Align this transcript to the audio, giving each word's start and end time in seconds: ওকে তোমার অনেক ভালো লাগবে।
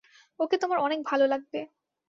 ওকে 0.39 0.55
তোমার 0.57 0.77
অনেক 0.79 0.99
ভালো 1.05 1.25
লাগবে। 1.27 1.59